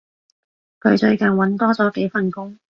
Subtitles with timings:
[0.79, 2.57] 佢最近搵多咗幾份工